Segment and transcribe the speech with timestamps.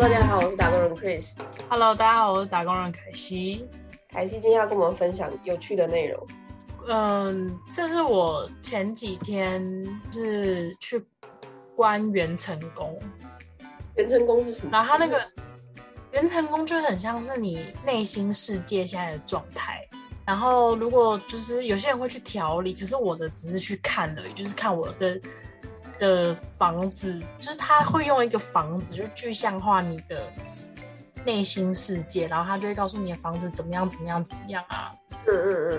[0.00, 1.32] Hello，大家好，我是打工人 Chris。
[1.68, 3.66] Hello，大家好，我是打工人凯西。
[4.08, 6.26] 凯西今天要跟我们分享有趣的内容。
[6.86, 9.60] 嗯，这是我前几天
[10.12, 11.04] 是去
[11.74, 12.96] 观元成功，
[13.96, 14.70] 元成功是什么？
[14.70, 15.20] 然后他那个
[16.12, 19.84] 元成功就是很像是你内心世界现在的状态。
[20.24, 25.20] 然后如果就是有些人会去调理，可是我的只是去看而已，就是看我的
[25.98, 30.30] 的房子，就是他会用一个房子就具象化你的
[31.24, 34.92] 内心世界，然后他就会告诉你的房子怎么样怎么样怎么样啊。
[35.26, 35.76] 嗯嗯嗯，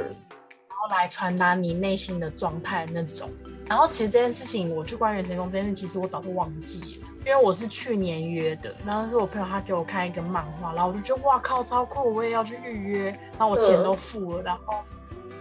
[0.68, 3.30] 然后来传达你内心的状态那种。
[3.68, 14.84] 然后其实这件事情，我去关元成功这件事，其实我早就忘记了，因为我是去年约的，然后是我朋友他给我看一个漫画，然后我就觉得哇靠超酷，我也要去预约，然后我钱都付了，然后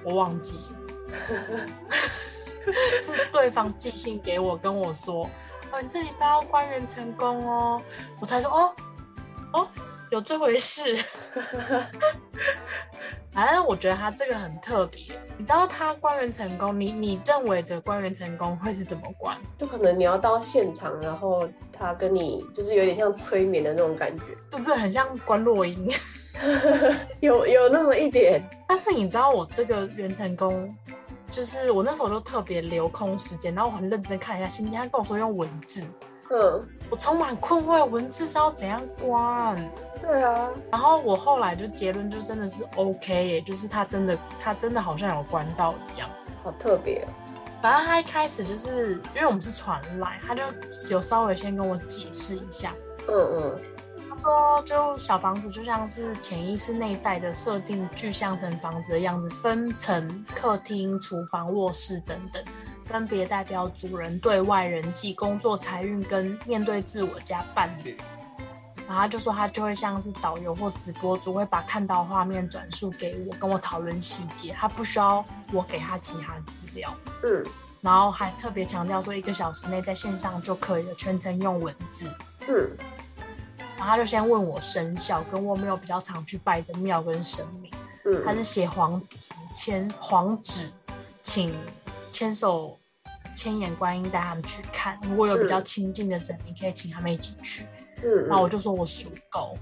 [0.04, 0.68] 我忘记了，
[3.00, 5.28] 是对方寄信给我跟我说，
[5.72, 7.80] 哦你这礼拜要观园成功哦，
[8.20, 8.74] 我才说哦
[9.52, 9.68] 哦
[10.10, 10.96] 有这回事。
[13.30, 15.04] 反正我觉得他这个很特别，
[15.36, 19.36] 你知道他官员成功，你你认为的官员成功会是怎么关？
[19.56, 24.74] 就可能你要到现场，然后他跟你就是有点像催眠的那种感觉，对不对？
[24.74, 25.88] 很像关洛音。
[27.20, 28.42] 有有那么一点。
[28.66, 30.74] 但是你知道我这个元成功，
[31.30, 35.82] 就是我那时候就特别留空时间，然后我很认真看了一下信息，他跟我说用文字，
[36.30, 39.70] 嗯，我充满困惑，文字是要怎样关？
[40.00, 46.08] 对啊，然后我后来就结论就真的是 OK 耶，就是他真的他真的好像有关到一样。
[46.42, 47.08] 好特别哦。
[47.60, 50.42] 反正他一开始就是因为我们是传来，他就
[50.88, 52.72] 有稍微先跟我解释一下。
[53.08, 53.87] 嗯嗯他
[54.18, 62.42] 说，就小房子就像是潜意识内在的设定，具象成房子的样子，分成客厅、厨房、卧室等等，
[62.84, 67.96] 分别代表主人对外人际、工作、财运跟面对自我加伴侣。
[68.86, 74.56] 然后他就说，他就会像是导游或直播主，会把看到画面转述给我，跟我讨论细节。
[74.58, 76.92] 他不需要我给他其他资料。
[77.22, 77.44] 嗯
[77.80, 82.10] 然后还特别强调说，一个小时内在线上就可以了，全程用文字。
[82.48, 82.68] 嗯
[83.78, 87.70] 然后他就先问我生肖，跟我没有比较常去拜的庙跟神明。
[88.04, 90.70] 嗯，他是写黄纸签黄纸，
[91.22, 91.54] 请
[92.10, 92.76] 牵手
[93.36, 94.98] 千眼观音带他们去看。
[95.08, 97.64] 如果有比较亲近的神明，可以请他们一起去。
[98.02, 99.56] 嗯然后我就说我属狗，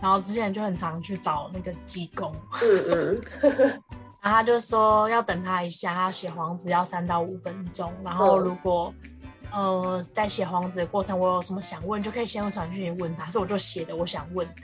[0.00, 3.82] 然后之前就很常去找那个鸡公，嗯嗯
[4.22, 7.92] 然后他就说要等他一下，他要写黄纸要三到五分钟。
[8.02, 8.92] 然后如果、
[9.52, 13.26] 呃在写黄子的过程，我有什么想问，就可以先用传讯息问他。
[13.26, 14.62] 所以我就写的我想问的。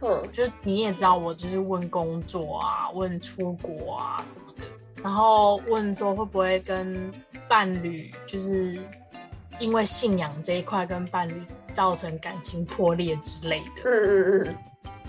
[0.00, 4.64] 嗯就是你也知道，我就是问工作啊，问出国啊什么的，
[5.02, 7.12] 然后问说会不会跟
[7.48, 8.78] 伴侣，就是
[9.58, 13.82] 因为信仰这一块跟伴侣造成感情破裂之类的。
[13.86, 14.56] 嗯嗯嗯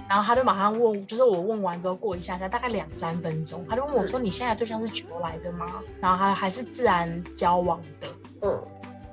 [0.10, 5.68] 然后他就马上问，就是我问完之后过一下下，大概两三分钟，他就问我说：“你现在对象是求来的吗？”
[6.02, 8.08] 然后他还是自然交往的。
[8.42, 8.64] 嗯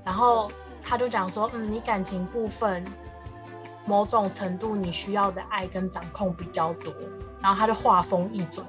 [0.07, 0.49] 然后
[0.81, 2.85] 他就讲说，嗯，你感情部分
[3.85, 6.95] 某种程度你需要的爱跟掌控比较多。
[7.43, 8.67] 然后他就话锋一转，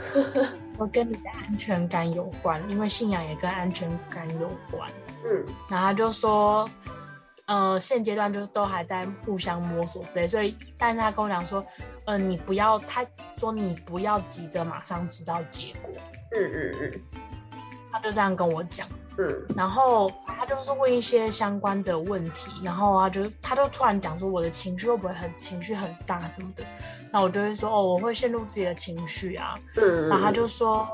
[0.78, 4.90] 我跟你的安全感有关，因为信仰也跟安全感有关。
[5.26, 6.68] 嗯然后他就说，
[7.46, 11.64] 呃，现阶段就是都还在互相摸索之类，所以，但是他跟我讲说，
[12.06, 13.04] 呃，你不要，他
[13.36, 15.92] 说你不要急着马上知道结果，
[16.32, 17.00] 嗯嗯嗯
[17.90, 18.86] 他就这样跟我讲。
[19.18, 19.46] 嗯。
[19.56, 26.64] 然后他就是问一些相关的问题，然后啊就是他就突然讲说我的情绪会不会很情绪很大什么的，
[27.12, 30.86] 那我就会说哦我会陷入自己的情绪啊，嗯，然后他就说，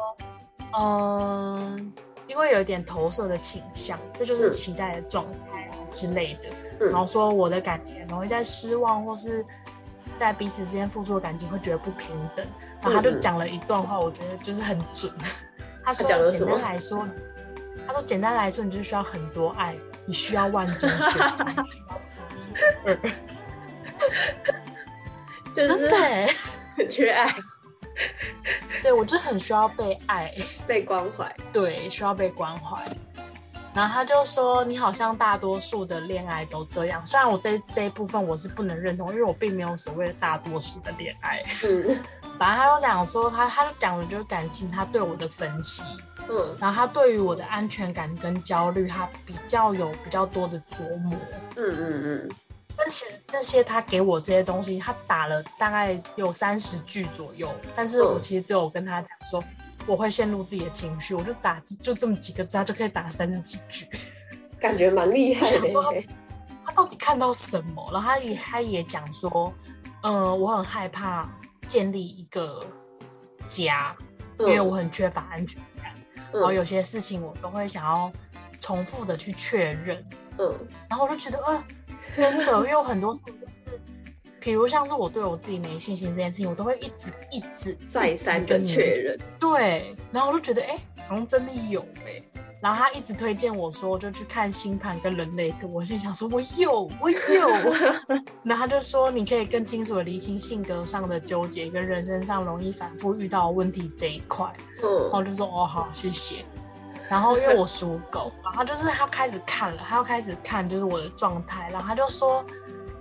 [0.79, 1.93] 嗯、
[2.27, 6.49] 因为有一点投射的倾向，这就是期待的状态啊之类的，
[6.81, 6.91] 嗯。
[6.91, 9.45] 然后说我的感情很容易在失望或是
[10.15, 12.47] 在彼此之间付出的感情会觉得不平等，
[12.83, 15.11] 然后他就讲了一段话，我觉得就是很准。
[15.83, 17.09] 他说简单来说，
[17.87, 21.29] 他说简单来说，你就是需要很多爱，你需要万中选一，你需要
[22.29, 23.01] 独一无二。
[25.55, 26.35] 就是真的欸，
[26.77, 27.35] 很缺爱，
[28.83, 30.33] 对我就很需要被爱。
[30.67, 31.35] 被关怀。
[31.53, 32.81] 对，需要被关怀。
[33.73, 37.05] 然后他就说，你好像大多数的恋爱都这样。
[37.07, 41.43] 虽然我这这一部分我是不能认同，因为我并没有所谓的大多数的恋爱。
[41.65, 42.01] 嗯
[42.39, 45.83] 反正他就讲说，他他就讲了就是感情他对我的分析，
[46.31, 51.13] 嗯然后他对于我的安全感跟焦虑，他比较有比较多的琢磨。
[51.57, 52.31] 嗯嗯嗯
[52.77, 59.43] 但其实这些他给我这些东西，他打了大概有三十句左右，但是我其实只有跟他讲说，
[59.87, 63.87] 我会陷入自己的情绪，我就打字就这么几个字，他就可以打三十几句。
[64.59, 66.03] 感觉蛮厉害想说的。
[66.65, 67.91] 他到底看到什么？
[67.93, 69.53] 然后他也他也讲说，
[70.03, 71.29] 嗯，我很害怕
[71.67, 72.65] 建立一个
[73.47, 73.95] 家，
[74.39, 75.93] 因为我很缺乏安全感，
[76.33, 78.11] 然后有些事情我都会想要
[78.59, 80.05] 重复的去确认，
[80.39, 80.55] 嗯，
[80.89, 81.65] 然后我就觉得，呃，
[82.15, 83.61] 真的，因为有很多事情就是，
[84.39, 90.79] 比如像是我对我自己没信心这件事情，我都会一直一直再三的确认，对，然后我就觉得，哎，
[91.09, 92.23] 好像真的有，哎。
[92.61, 95.73] 然后他一直推荐我说，就去看星盘跟人类图。
[95.73, 97.49] 我心想说，我有，我有。
[98.45, 104.53] 然后他就说，你可以更清楚的理清性格上的纠结跟人生上容易反复遇到问题这一块。
[104.83, 106.45] 嗯，然后就说，哦，好，谢谢。
[107.09, 112.45] 然后因为我属狗，然后就是他开始看了，他要开始看就是我的状态，然后他就说，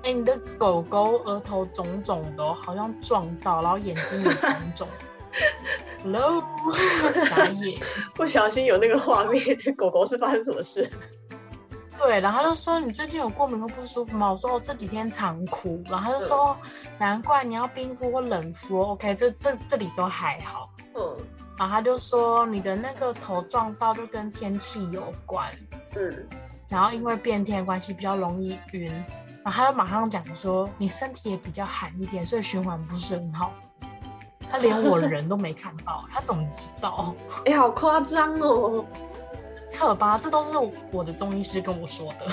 [0.04, 4.88] 哎，你的狗狗额头肿肿的，好像撞到，然后眼睛也肿肿。
[6.04, 6.44] Hello，
[7.14, 7.80] 傻眼，
[8.16, 9.44] 不小心有那个画面，
[9.78, 10.90] 狗狗是发生什么事？
[11.98, 14.32] 对，然后他就说你最近有过敏或不舒服吗？
[14.32, 16.58] 我说我这几天常哭，然后他就说
[16.98, 20.70] 难怪你要冰敷或冷敷，OK，这这这里都还好。
[20.96, 21.18] 嗯，
[21.58, 25.52] 然后他就说你的那个头撞到就跟天气有关，
[25.98, 26.28] 嗯，
[26.70, 28.86] 然后因为变天的关系比较容易晕，
[29.44, 33.54] 然后他就马上讲说你身体也比较寒一点，所以循环不是很好。
[34.50, 37.14] 他连我人都没看到，他怎么知道？
[37.46, 38.86] 哎，好夸张哦！
[39.70, 40.54] 扯吧，这都是
[40.92, 42.26] 我的中医师跟我说的。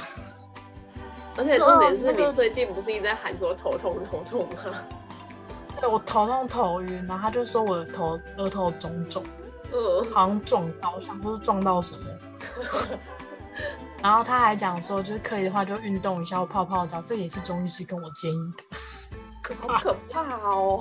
[1.37, 4.55] 而且重点是你最近不是一直在喊说头痛头痛吗？
[5.79, 9.23] 对，我头痛头晕，然后他就说我的头额头肿肿，
[9.71, 12.05] 嗯，好像撞到，想说是撞到什么。
[14.03, 18.65] 然后他还讲说，就是可以的话就运动一下或泡泡澡，这也是中医师跟我建议的。
[19.43, 20.81] 可好可怕哦！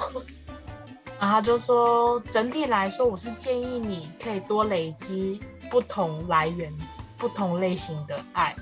[1.20, 5.40] 然后他就说，整体来说，我是建议你可以多累积
[5.70, 6.72] 不同来源、
[7.18, 8.56] 不同类型的爱。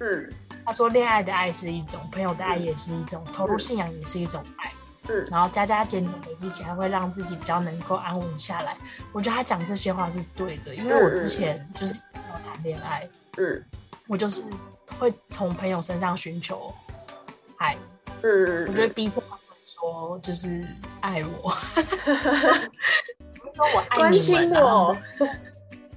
[0.00, 0.28] 嗯，
[0.64, 4.72] 他说，恋爱的爱是一种，朋友的爱也是一种，投入信仰也是一种爱。
[5.08, 8.76] 嗯，然后加加减减累积起来，会让自己比较能够安稳下来。
[9.12, 13.08] 我觉得他讲这些话是对的，因为我之前就是要谈恋爱，
[13.38, 13.64] 嗯，
[14.06, 14.44] 我就是
[14.98, 16.72] 会从朋友身上寻求
[17.58, 17.76] 爱。
[18.22, 19.22] 嗯，我觉得逼迫。
[19.70, 20.64] 说就是
[21.00, 21.50] 爱我，
[23.54, 24.96] 说我爱你们，然后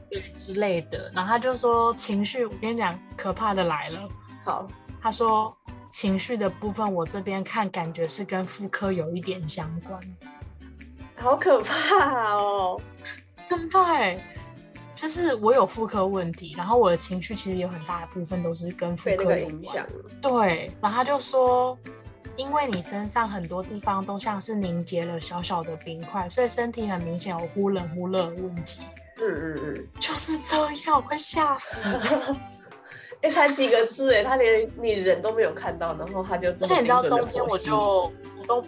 [0.10, 1.12] 对之类的。
[1.14, 4.08] 然后他就说情绪，我跟你讲，可怕的来了。
[4.46, 4.68] 好，
[5.02, 5.56] 他说
[5.92, 10.00] 情绪的部分，我这边看感觉是跟妇科有一点相关。
[11.16, 12.80] 好可怕哦！
[13.48, 14.19] 对，
[14.94, 19.88] 就是我有妇科问题，然后我的情绪其实有很大的部分都是跟妇科有关。
[20.22, 21.76] 对，然后他就说。
[22.35, 28.81] 因为你身上很多地方都像是凝结了小小的冰块，所以身体很明显有忽冷忽热的问题。
[29.19, 32.38] 嗯嗯嗯，就是这样，我快吓死了。
[33.21, 38.65] 哎，才几个字哎，他连你人都没有看到，然后他就而且你知道中间我就我都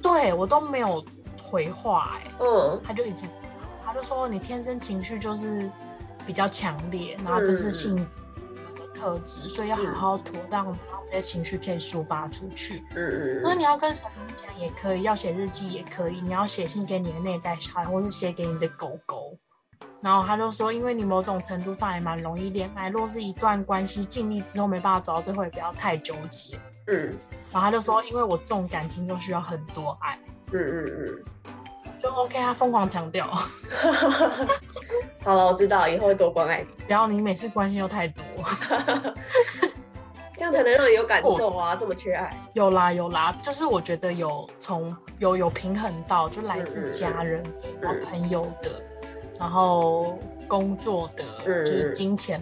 [0.00, 1.04] 对我都没有
[1.42, 3.26] 回话哎，嗯，他就一直
[3.84, 5.70] 他就说你天生情绪就是
[6.26, 8.06] 比较强烈，然后这是性
[8.98, 10.76] 特质，所以要好好妥当。
[11.06, 12.84] 这些情绪可以抒发出去。
[12.94, 13.40] 嗯嗯。
[13.42, 19.38] 那你要跟神明讲也可以，要写日记也可以，你要写信给你的内在小孩，或是写给你的狗狗。
[20.02, 26.58] 然后他就说，因为你某种程度上也蛮容易恋爱，若是一段关系尽力之后没办法走到最后，也不要太纠结。
[26.88, 27.14] 嗯。
[27.50, 30.18] 然后他就说，因为我重感情就需要很多爱。
[30.52, 31.24] 嗯嗯嗯。
[32.00, 33.26] 就 OK，他疯狂强调。
[35.24, 36.84] 好了，我知道，以后会多关爱你。
[36.86, 38.22] 不要你每次关心又太多。
[40.36, 41.74] 这样才能让你有感受啊！
[41.74, 47.42] 这么缺爱，有啦有啦，就是我觉得有从有有平衡到，就来自家人、
[47.80, 48.80] 然后朋友的，
[49.36, 51.24] 然后工作的，
[51.64, 52.40] 就是金钱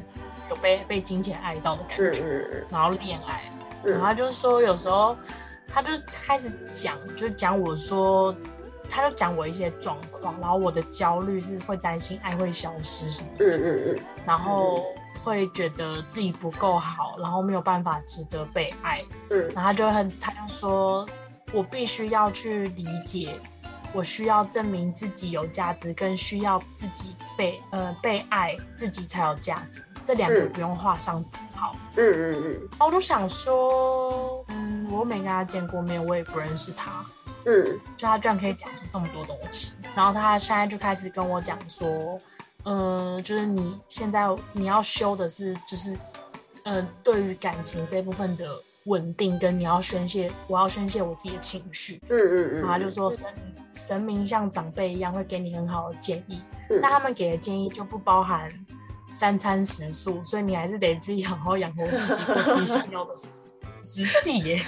[0.51, 3.51] 有被被金钱爱到的感觉，然后恋爱，
[3.83, 5.17] 然后就是说有时候
[5.67, 8.37] 他就开始讲，就讲我说，
[8.89, 14.85] 他就讲我一些状况，然后我的焦虑是会担心爱会消失什么，嗯嗯嗯，然后。
[15.25, 21.05] 会觉得自己不够好，然后没有办法值得被爱，嗯，然后他就很，他就说，
[21.53, 23.35] 我必须要去理解，
[23.93, 36.96] 我需要证明自己有价值，跟需要自己被呃被爱，自己才有价值，这两个不用画上等号，嗯嗯嗯，然后我就想说，嗯，我没跟他见过面，我也不认识他，
[37.47, 42.21] 嗯，就他居然可以讲出这么多东西，然后他现在就开始跟我讲说。
[42.69, 45.97] 嗯，就是你现在你要修的是，就是，
[46.65, 52.03] 嗯，对于感情这部分的稳定，跟你要宣泄，我要宣泄我自己的情绪。
[52.09, 52.63] 嗯嗯嗯。
[52.63, 53.33] 然后就说神
[53.73, 56.43] 神明像长辈一样会给你很好的建议，
[56.83, 58.51] 但他们给的建议就不包含
[59.13, 63.13] 三餐食宿，所以你还是得自己好好养活自己，过自己想要的
[63.81, 64.67] 实际耶。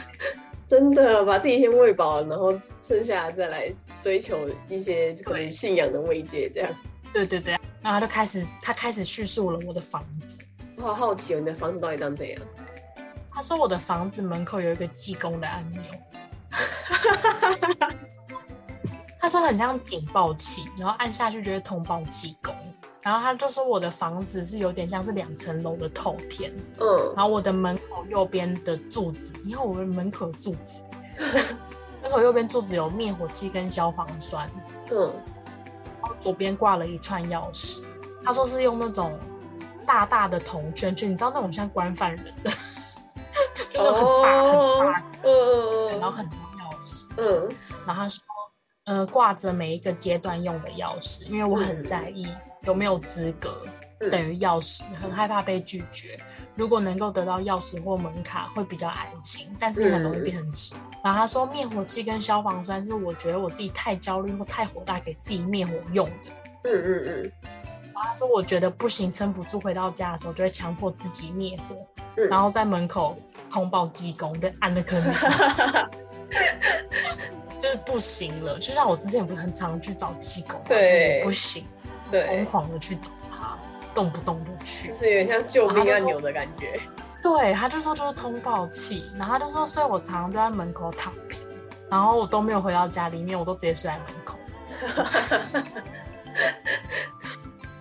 [0.69, 6.71] 真的把自己先喂饱，然后剩下再来追求一些可能信仰的慰藉，这样。
[7.11, 10.43] 对对对，然后他就开始他开始叙述了我的房子。
[10.77, 12.39] 我好好奇哦，你的房子到底长怎样？
[13.33, 15.81] 他说我的房子门口有一个济公的按钮。
[19.19, 22.55] 他说很像警报器，然后按下去就会通报济公。
[23.09, 30.83] 然后他就说我的房子是有点像是两层楼的透天，嗯，然后我的门口右边的柱子，你看我的门口有柱子，
[32.03, 34.47] 门口右边柱子有灭火器跟消防栓，
[34.91, 35.11] 嗯，
[36.03, 37.83] 然后左边挂了一串钥匙。
[38.23, 39.19] 他说是用那种
[39.87, 42.51] 大大的铜圈圈，你知道那种像关犯人的，
[43.73, 47.07] 就那种很大很大，嗯嗯然后很多钥匙。
[47.17, 47.49] 嗯
[47.87, 48.23] 然后他说，
[48.89, 52.27] 呃，挂着每一个阶段用的钥匙，因为我很在意
[52.63, 53.61] 有没有资格
[54.01, 56.19] 嗯等于钥匙，很害怕被拒绝。
[56.55, 60.75] 如果能够得到钥匙或门卡，会比较安心，但是很容易变成纸。
[61.05, 66.33] 然后他说，灭火器跟消防栓是我觉得我自己太焦虑或太火大给自己灭火用的。
[66.65, 67.33] 嗯嗯嗯
[67.93, 71.77] 然后他说，我觉得不行，撑不住，回到家的时候就会强迫自己灭火，
[72.17, 73.15] 嗯，然后在门口
[73.51, 75.13] 通报技工，被按了颗钮。
[77.69, 81.67] 就是不行了，就像我之前不是很常去找机构，对不行，
[82.11, 83.59] 疯，狂的去找他，
[83.95, 84.95] 动不动就去就。
[84.95, 86.81] 是有点像救命按钮的感觉。
[87.21, 91.39] 对，他就说就是通报器，然后他就说，所以我常常就在门口躺平，
[91.91, 94.39] 然后我都没有回到家里面，我都直接睡在门口，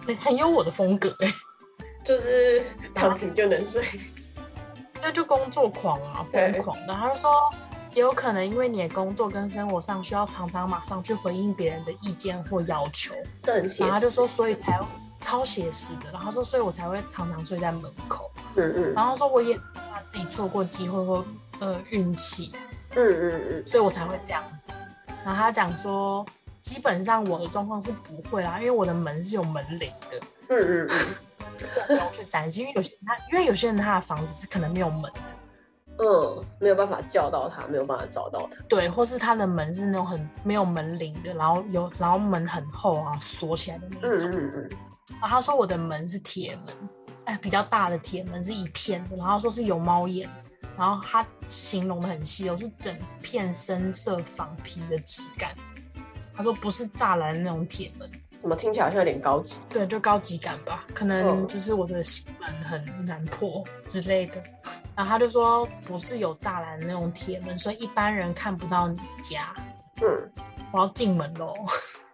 [0.05, 1.33] 很很有我的风格哎、
[2.03, 2.61] 就是
[2.93, 3.85] 躺平就能睡。
[4.99, 6.93] 因为就工作狂啊，疯狂的。
[6.93, 7.31] 他就说，
[7.97, 13.15] 也有可能因为你的工作跟生活上需要常常马上去回应别人的意见或要求。
[13.43, 14.79] 然后他就说，所以才
[15.19, 16.11] 超写实的。
[16.11, 18.29] 然后他说，所以我才会常常睡在门口。
[18.53, 21.25] 嗯嗯然后他说，我也怕自己错过机会或
[21.57, 22.53] 呃运气，
[22.95, 24.71] 嗯嗯嗯所以我才会这样子。
[25.25, 26.23] 然后他讲说，
[26.61, 32.61] 基本上我的状况是不会啦，因为我的门是有门铃的，嗯嗯嗯不用去担心。
[32.61, 35.21] 因为有些人他，因为有些人他的房子是可能没有门的。
[35.99, 38.61] 嗯，没有办法叫到他，没有办法找到他。
[38.69, 44.31] 对，或是他的门是那种很没有门铃的，然后有然后门很厚啊，锁起来的那嗯种。
[44.31, 44.69] 嗯嗯
[45.19, 46.75] 然后他说我的门是铁门，
[47.25, 50.29] 哎，比较大的铁门是一片的，然后他说是有猫眼，
[50.77, 55.55] 然后他形容的很细哦，是整片深色仿皮的质感。
[56.35, 58.07] 他说不是栅栏那种铁门，
[58.39, 59.55] 怎么听起来好像有点高级？
[59.69, 64.43] 对，就高级感吧，可能嗯就是我的心门很难破之类的。
[64.97, 69.53] 然后他就说不是有栅栏那种铁门，所以一般人看不到你家。
[70.01, 70.31] 嗯，
[70.73, 71.53] 我要进门喽。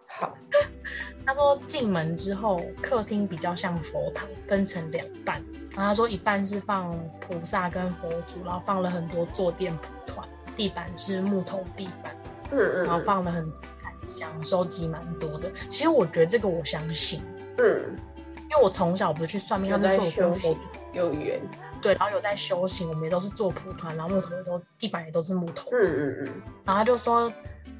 [0.06, 0.32] 好。
[1.26, 5.42] 他说进门之后，客厅比较像佛堂，分成两半。
[5.70, 12.14] 然后他说一半是放菩萨跟佛祖，然后放了很多坐垫蒲团，地板是木头地板，
[12.50, 15.50] 嗯嗯然后放了很多檀香，收集蛮多的。
[15.70, 17.22] 其实我觉得这个我相信，
[17.56, 17.96] 嗯，
[18.50, 21.40] 因为我从小不是去算命，他们说我跟佛祖，有缘。
[21.84, 25.68] 对，然后有在修行，我们也都是做蒲团，然后木头也都地板也都是木头。
[25.70, 27.30] 嗯嗯嗯，然后他就说，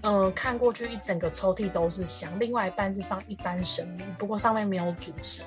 [0.02, 5.46] 嗯、看过去一整个抽屉都是香，另外一半是放一般神明，不过上面没有主神。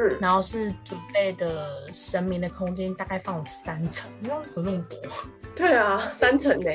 [0.00, 4.98] 嗯然后是准备的神明的空间大概放了三层，你说怎么那么多？
[5.56, 6.70] 对啊，三层呢。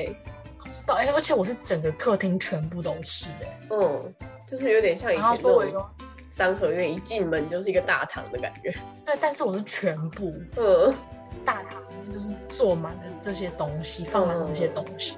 [0.57, 4.13] 不知道哎、而且我是整个客厅全部都是哎、嗯，
[4.47, 5.89] 就是有点像以然后前那种说我有
[6.35, 8.73] 三合院，一进门就是一个大堂的感觉。
[9.05, 10.93] 对，但是我是全部嗯
[11.45, 15.17] 大堂里面就是坐满了这些东西，放满了这些东西。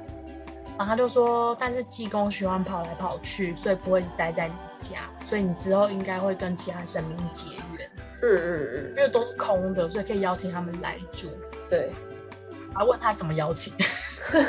[0.78, 7.90] 然后他就说，但是济公喜欢跑来跑去，所以不会是待在你家，所以你之后应该会跟其他神明结缘，
[8.22, 11.30] 嗯嗯嗯因为都是空的，所以可以邀请他们来住。
[11.30, 11.90] 嗯，对。
[12.74, 13.72] 还问他怎么邀请，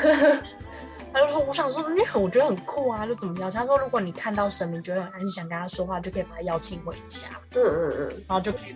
[1.13, 3.59] 他就说我想说，因为我觉得很酷啊，就怎么邀请？
[3.59, 7.21] 他说如果你看到神明觉得很安心，想跟他说话，就可以把他邀请回家，
[7.55, 8.75] 嗯嗯嗯，然后就可以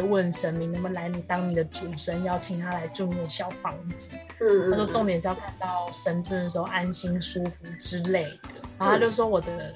[0.00, 4.12] 问神明能不能来你当你的主神，邀请他来住你的小房子。
[4.40, 8.60] 嗯嗯，他说重点是要看到神尊的时候安心舒服之类的。
[8.78, 9.74] 然后他就说我的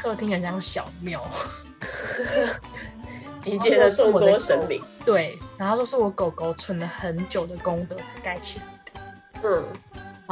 [0.00, 1.26] 客厅很像小庙，
[3.42, 4.82] 集结了众多神明。
[5.04, 9.00] 对，然后他说是我狗狗存了很久的功德才盖起来的，
[9.42, 9.64] 嗯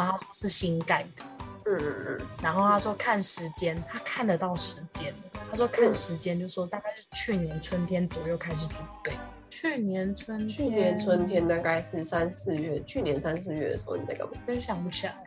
[0.03, 1.25] 然后他说是新盖的。
[1.67, 5.43] 嗯嗯嗯，然后他说看时间，他看得到时间了。
[5.51, 9.13] 他说看时间，就说大概是去年春天左右开始准备。
[9.51, 14.33] 去年春天，去年春天大概是三四月，去年三四月的时候你在干嘛？
[14.47, 15.25] 真想不起来，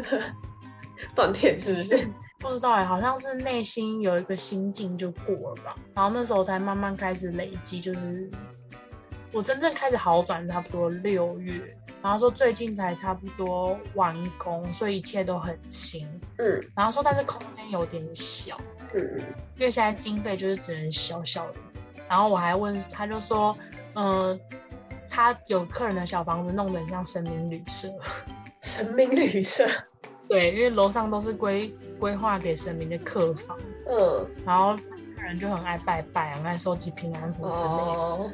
[1.14, 2.08] 断片是不是？
[2.38, 5.76] 不知道哎，好像是内心有一个心境就过了吧。
[5.94, 8.30] 然后那时候才慢慢开始累积，就是
[9.32, 16.06] 我真正开始好转差不多六月，然后说最近才差不多完工，所以一切都很新。
[16.38, 18.58] 嗯然后说但是空间有点小，
[18.94, 19.20] 嗯
[19.56, 21.54] 因为现在经费就是只能小小的。
[22.08, 23.56] 然后我还问，他就说，
[23.94, 24.40] 嗯、
[25.08, 27.88] 他有客人的小房子弄得很像神明旅社。
[28.62, 29.64] 神明旅社，
[30.28, 33.56] 对，因为楼上都是规规划给神明的客房，
[33.86, 34.76] 嗯然后
[35.16, 37.98] 客人就很爱拜拜，很爱收集平安符之类的。
[38.00, 38.30] 哦，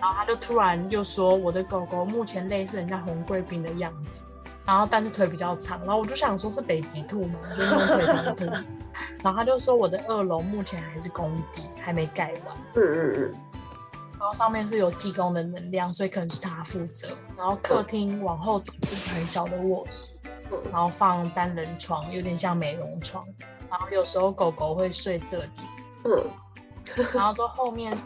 [0.00, 4.24] 然后他就突然就说，我的狗狗目前类似很像红贵宾的样子，
[4.64, 5.78] 然后但是腿比较长。
[5.80, 8.44] 然后我就想说是北极兔嘛，就是那种腿长的兔。
[9.22, 12.56] 然后他就说我的二楼目前还是工地，还没盖完。
[12.74, 13.34] 嗯嗯嗯，
[14.18, 17.08] 然后上面是有济公的能量，所以可能是他负责。
[17.36, 20.12] 然后客厅往后走是很小的卧室，
[20.50, 23.24] 嗯然后放单人床，有点像美容床。
[23.70, 25.50] 然后有时候狗狗会睡这里。
[26.04, 26.24] 嗯
[27.14, 28.02] 然后说后面是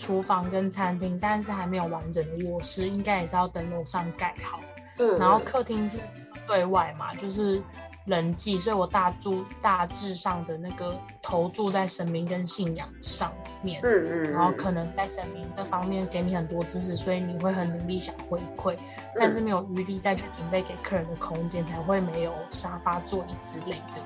[0.00, 4.58] 厨房跟餐厅，但是还没有完整的卧室，应该也是要等楼上盖好。
[4.96, 5.98] 嗯，然后客厅是
[6.46, 7.62] 对外嘛，就是
[8.06, 13.30] 人际，所以我大注大致上的那个投注在神明跟信仰上
[13.60, 13.80] 面。
[13.84, 18.76] 嗯嗯，然后可能在神明这方面给你很多支持，所以你会很努力想回馈，
[19.16, 24.02] 但是没有余力再去准备给客人的空间，才会没有沙发座椅之类的。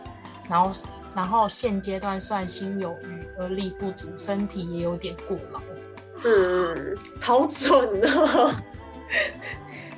[0.48, 0.70] 然后，
[1.14, 5.60] 然后现阶段算心有余而力不足，身体也有点过劳。
[6.26, 8.54] 嗯嗯，好准哦，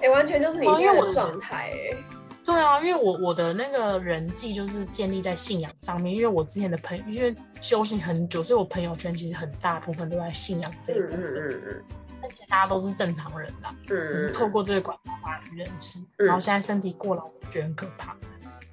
[0.02, 1.96] 哎， 完全就是你现在的状态，哎，
[2.44, 11.82] 对啊，因为我我的那个人际就是建立在信仰上面，因为我之前的朋友，因为修行很久，所以我朋友圈其实很大部分都在信仰这一嗯嗯部分，嗯
[12.20, 13.72] 但其实大家都是正常人啦。
[13.88, 15.12] 嗯，只是透过这个管道
[15.48, 18.16] 去认识，嗯然后现在身体过劳，我觉得很可怕。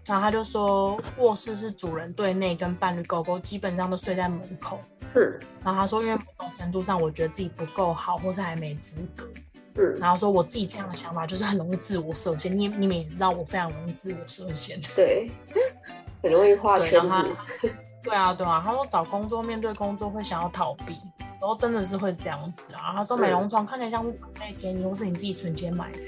[0.05, 4.79] 然后他就说，卧室是主人对内跟伴侣，狗狗基本上都睡在门口。
[5.13, 9.25] 是然后他说，因为某种程度上，我觉得自己不够好，或是还没资格。
[9.75, 12.51] 嗯，然后说我自己这样的想法，就是很容易自我设限。
[12.51, 14.79] 你你们也知道，我非常容易自我设限。
[14.95, 15.31] 对，
[16.21, 17.01] 很容易画对，圈
[18.03, 22.91] 对啊，对啊，他说找工作，面对工作会想要逃避，然后真的是会这样子啊。
[22.95, 25.99] 他说美容床看起来像是长辈给你，或是你自己存钱买的。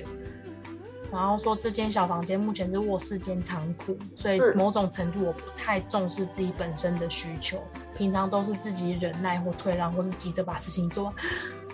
[1.16, 7.64] 然后说这间小房间目前是卧室兼仓库，所以嗯某种程度我不太重视自己本身的需求，
[7.98, 11.14] 平常都是自己忍耐或退让，或是急着把事情做完。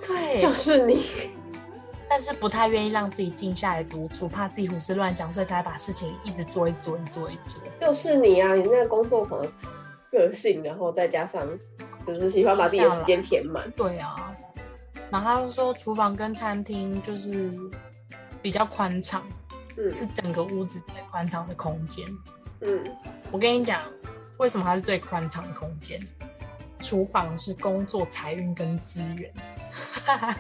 [0.08, 1.32] 对， 就是你，
[2.08, 7.60] 但是不太愿意让自己静下来独处，怕自己胡思乱想，所以才把事情一直做，一直做，一直做，一做。
[7.88, 9.52] 就是你啊，你那个工作狂的
[10.12, 11.42] 个性，然后再加上
[12.06, 14.32] 就是喜欢把自己的时间填满，对啊，
[15.10, 17.52] 然后他就说厨房跟餐厅就是
[18.42, 19.24] 比较宽敞，
[19.78, 22.06] 嗯是整个屋子最宽敞的空间。
[22.62, 22.84] 嗯
[23.32, 23.82] 我跟你讲，
[24.40, 26.00] 为什么它是最宽敞的空间？
[26.80, 29.32] 厨房是工作、财运跟资源。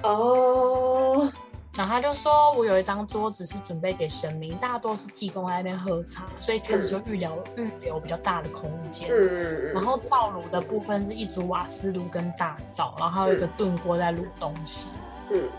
[0.01, 1.31] 哦，
[1.77, 9.07] 然后他就说，我有一张桌子是准备给神明，大多是济公在那边喝茶，所以开始就预留预留比较大的空间。
[9.11, 14.89] 嗯然后灶炉的部分是一组瓦斯炉跟大灶，然后还有一个炖锅在卤东西。
[14.91, 15.10] 嗯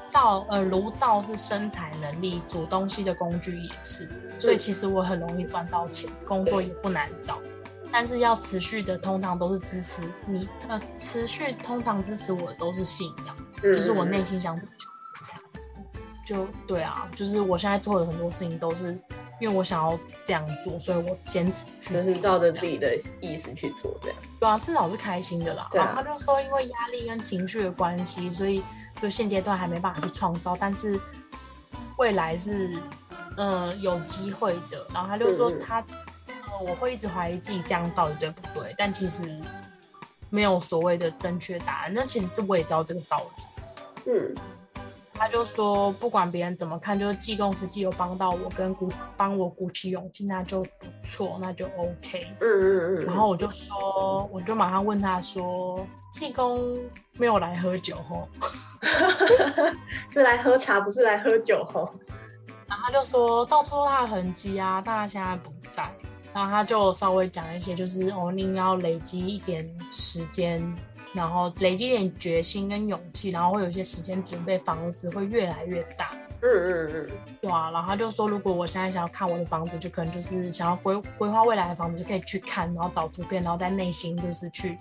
[0.06, 4.08] 灶呃炉灶是生产能力，煮东西的工具也是，
[4.38, 7.38] 所以其实我很容易赚到钱，工作也不难找。
[7.90, 15.76] 但是要持续的，通常都是支持你，呃，持续通常支持我的都是信仰，嗯，就是我内心想追求的价值。
[16.24, 18.98] 就对啊，就是我现在做的很多事情都是
[19.42, 25.66] 因为我想要这样做，所以我坚持去，就是照着自己的意思去做，这样，对啊，至少是开心的啦。
[25.68, 28.62] 对啊然后他就说，因为压力跟情绪的关系，所以
[29.00, 30.96] 就现阶段还没办法去创造，但是
[31.98, 32.78] 未来是
[33.36, 34.86] 呃有机会的。
[34.94, 35.80] 然后他就说他
[36.28, 39.40] 嗯我会一直怀疑自己这样到底对不对，但其实
[40.30, 41.92] 没有所谓的正确答案。
[41.92, 43.42] 那其实这我也知道这个道理。
[44.06, 44.34] 嗯
[45.22, 52.26] 他就说，不管别人怎么看，就是济公实际有帮到我，跟鼓帮我鼓起勇气，那就不错，那就 OK。
[52.40, 56.76] 嗯嗯嗯，然后我就说，我就马上问他说，济公
[57.12, 58.28] 没有来喝酒吼？
[60.10, 61.88] 是来喝茶，不是来喝酒吼。
[62.66, 65.88] 然后他就说到处都他的痕迹啊，但他现在不在。
[66.34, 70.60] 然后他就稍微讲一些，就是哦，你要累积一点时间，
[71.12, 76.10] 然后累积一点决心跟勇气，然后会有一些时间准备房子，会越来越大。
[76.44, 84.76] 嗯嗯嗯，对啊，然后他就说，如果我现在想要看我的房子，就可能就是想要规规划未来的房子，就可以去看，然后找图片，然后在内心就是去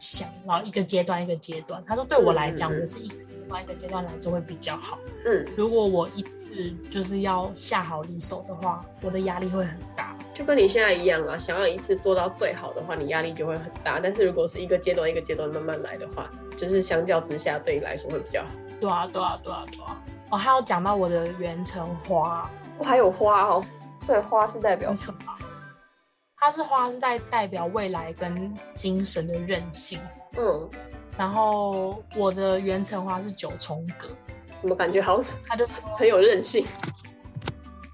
[0.00, 1.80] 想，然后一个阶段一个阶段。
[1.86, 4.98] 他说对我来讲，嗯嗯嗯我是一个阶段一个阶段来做会比较好。
[5.24, 9.97] 嗯，如果我一直就是要下好离手的话，我的压力会很大。
[10.38, 13.98] 就跟你现在一样啊，想要一次做到最好的话，你压力就会很大。
[13.98, 18.50] 但是如果是一个阶段一个阶段慢慢来的话，就是相较之下对你来说会比较好。
[18.80, 20.00] 对啊，对啊，对啊，对啊。
[20.30, 22.48] 我还要讲到我的元辰花，
[22.78, 23.64] 我还有花哦，
[24.06, 25.18] 所以花是代表什么，
[26.36, 29.98] 它是花是在代表未来跟精神的韧性。
[30.36, 30.70] 嗯，
[31.18, 34.06] 然后我的元辰花是九重葛，
[34.60, 36.64] 怎么感觉好它就是很有韧性？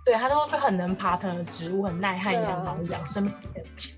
[0.05, 3.93] 对，它就就很能爬藤的植物，很耐旱对啊养生很强。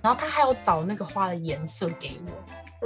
[0.00, 2.32] 然后他还有找那个花的颜色给我，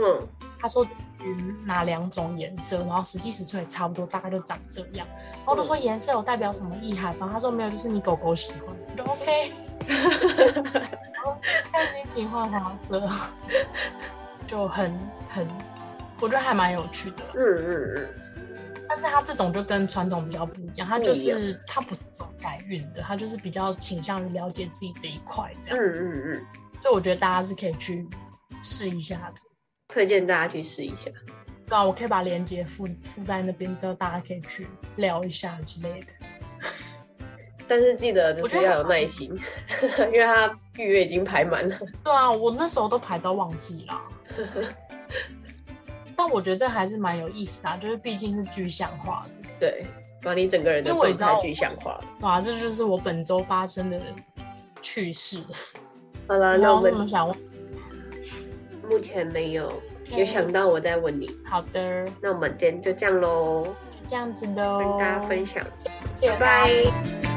[0.00, 0.86] 嗯，他说
[1.18, 5.04] 嗯哪两种颜色，然后实际尺寸也差不多，大概就长这样。
[5.34, 7.28] 然后我就说颜色有代表什么意涵吗？
[7.32, 9.52] 他说没有，就是你狗狗喜欢，我就 OK。
[9.88, 11.36] 然后
[11.72, 13.10] 看心情换花色，
[14.46, 14.96] 就很
[15.28, 15.48] 很，
[16.20, 17.24] 我觉得还蛮有趣的。
[17.34, 18.08] 嗯嗯嗯，
[18.88, 25.78] 但是它这种就跟传统比较不一样，它就是它不是走改运的，它就是比较倾向于了解自己这一块这样。
[25.78, 26.46] 嗯嗯嗯，
[26.80, 28.08] 所以我觉得大家是可以去
[28.62, 29.40] 试一下的。
[29.88, 31.10] 推荐大家去试一下。
[31.66, 36.06] 对啊，我可以把链接附附在那边，都大家可以去聊一下之类的。
[37.66, 39.30] 但是记得就是要有耐心，
[39.98, 41.78] 因为他预约已经排满了。
[42.02, 44.02] 对啊，我那时候都排到忘记啦。
[46.28, 49.48] 但我觉得这还是蛮有意思的、啊，就是毕竟是具象化的。
[49.58, 49.86] 对，
[50.22, 52.04] 把你整个人的状态具象化了。
[52.20, 53.98] 哇，这就是我本周发生的
[54.82, 55.42] 趣事。
[56.26, 57.38] 好了，那我们想问，
[58.90, 59.72] 目前没有，
[60.10, 61.30] 有想到我再问你。
[61.46, 63.72] 好的，那我们今天就这样喽，就
[64.06, 65.64] 这样子喽，跟大家分享，
[66.20, 67.27] 拜拜。